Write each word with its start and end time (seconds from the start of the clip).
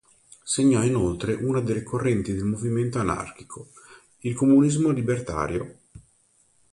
Segnò 0.43 0.81
inoltre 0.83 1.35
una 1.35 1.59
delle 1.61 1.83
correnti 1.83 2.33
del 2.33 2.43
movimento 2.43 2.97
anarchico, 2.97 3.67
il 4.21 4.33
comunismo 4.33 4.89
libertario. 4.89 5.77